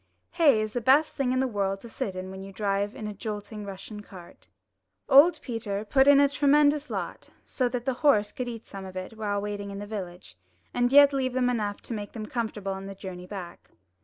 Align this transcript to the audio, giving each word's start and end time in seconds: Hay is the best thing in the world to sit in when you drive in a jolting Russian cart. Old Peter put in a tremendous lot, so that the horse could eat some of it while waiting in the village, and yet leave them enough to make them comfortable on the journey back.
Hay 0.31 0.61
is 0.61 0.73
the 0.73 0.81
best 0.81 1.13
thing 1.13 1.31
in 1.31 1.39
the 1.41 1.47
world 1.47 1.79
to 1.81 1.87
sit 1.87 2.15
in 2.15 2.31
when 2.31 2.41
you 2.43 2.51
drive 2.51 2.95
in 2.95 3.05
a 3.05 3.13
jolting 3.13 3.67
Russian 3.67 4.01
cart. 4.01 4.47
Old 5.07 5.39
Peter 5.43 5.85
put 5.85 6.07
in 6.07 6.19
a 6.19 6.27
tremendous 6.27 6.89
lot, 6.89 7.29
so 7.45 7.69
that 7.69 7.85
the 7.85 7.93
horse 8.01 8.31
could 8.31 8.47
eat 8.47 8.65
some 8.65 8.83
of 8.83 8.95
it 8.95 9.13
while 9.15 9.39
waiting 9.39 9.69
in 9.69 9.77
the 9.77 9.85
village, 9.85 10.35
and 10.73 10.91
yet 10.91 11.13
leave 11.13 11.33
them 11.33 11.51
enough 11.51 11.81
to 11.81 11.93
make 11.93 12.13
them 12.13 12.25
comfortable 12.25 12.71
on 12.73 12.87
the 12.87 12.95
journey 12.95 13.27
back. 13.27 13.69